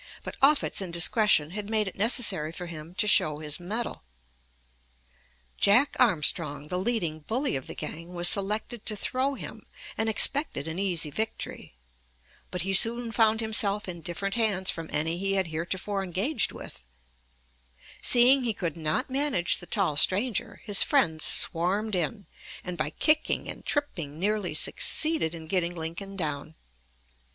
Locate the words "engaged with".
16.03-16.83